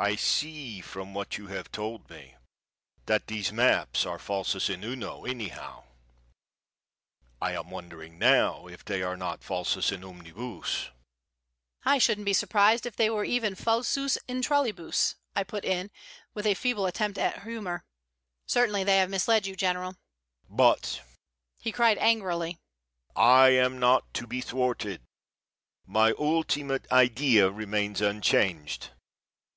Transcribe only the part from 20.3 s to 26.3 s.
"But," he cried, angrily, "I am not to be thwarted. My